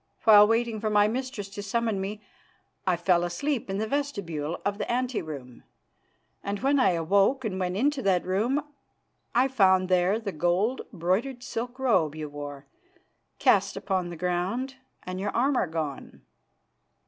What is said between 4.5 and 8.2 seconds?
of the ante room, and when I awoke and went into